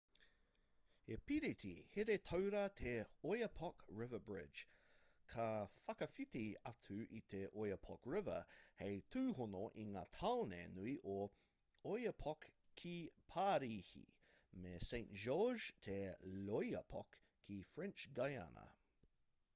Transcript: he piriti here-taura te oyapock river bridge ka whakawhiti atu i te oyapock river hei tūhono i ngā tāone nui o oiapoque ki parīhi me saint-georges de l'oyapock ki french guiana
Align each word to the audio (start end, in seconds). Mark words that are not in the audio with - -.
he 1.07 1.15
piriti 1.31 1.73
here-taura 1.95 2.61
te 2.79 2.93
oyapock 3.31 3.83
river 3.87 4.17
bridge 4.29 4.61
ka 5.33 5.45
whakawhiti 5.83 6.47
atu 6.71 6.95
i 7.19 7.19
te 7.33 7.41
oyapock 7.65 8.09
river 8.15 8.37
hei 8.79 8.95
tūhono 9.17 9.61
i 9.83 9.85
ngā 9.95 10.03
tāone 10.17 10.61
nui 10.79 10.93
o 11.15 11.17
oiapoque 11.93 12.51
ki 12.83 12.95
parīhi 13.35 14.01
me 14.65 14.71
saint-georges 14.87 15.69
de 15.89 15.99
l'oyapock 16.49 17.21
ki 17.43 17.59
french 17.75 18.07
guiana 18.21 18.65